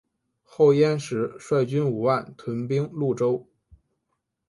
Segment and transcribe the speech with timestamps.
[0.41, 3.45] 后燕时率军五万屯兵潞川。